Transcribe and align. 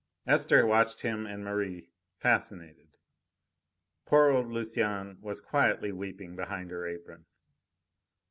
Esther 0.25 0.65
watched 0.65 1.01
him 1.01 1.27
and 1.27 1.45
Merri, 1.45 1.91
fascinated. 2.17 2.87
Poor 4.07 4.31
old 4.31 4.47
Lucienne 4.49 5.19
was 5.21 5.39
quietly 5.41 5.91
weeping 5.91 6.35
behind 6.35 6.71
her 6.71 6.87
apron. 6.87 7.25